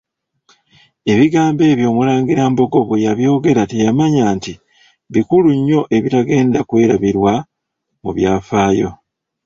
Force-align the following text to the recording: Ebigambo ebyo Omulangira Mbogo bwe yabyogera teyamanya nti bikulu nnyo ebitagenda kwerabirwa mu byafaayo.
Ebigambo 1.11 1.61
ebyo 1.71 1.85
Omulangira 1.91 2.43
Mbogo 2.51 2.79
bwe 2.87 3.03
yabyogera 3.05 3.63
teyamanya 3.71 4.23
nti 4.35 4.53
bikulu 5.13 5.49
nnyo 5.57 5.81
ebitagenda 5.95 6.59
kwerabirwa 6.69 7.33
mu 8.01 8.11
byafaayo. 8.17 8.89